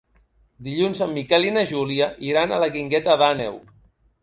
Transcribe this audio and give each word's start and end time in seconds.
Dilluns 0.67 1.01
en 1.07 1.13
Miquel 1.17 1.45
i 1.49 1.51
na 1.59 1.65
Júlia 1.73 2.09
iran 2.31 2.55
a 2.55 2.61
la 2.65 2.73
Guingueta 2.79 3.21
d'Àneu. 3.23 3.63